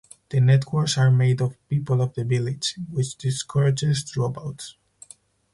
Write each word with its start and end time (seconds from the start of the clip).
The 0.29 0.39
networks 0.39 0.97
are 0.97 1.11
made 1.11 1.41
of 1.43 1.55
"people 1.69 2.01
of 2.01 2.15
the 2.15 2.23
village" 2.23 2.75
which 2.89 3.15
discourages 3.17 4.03
dropouts. 4.03 4.73